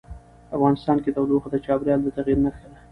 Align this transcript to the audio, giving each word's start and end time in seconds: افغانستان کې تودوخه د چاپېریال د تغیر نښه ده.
افغانستان 0.55 0.97
کې 1.03 1.13
تودوخه 1.15 1.47
د 1.51 1.55
چاپېریال 1.65 1.99
د 2.03 2.07
تغیر 2.17 2.37
نښه 2.43 2.65
ده. 2.69 2.77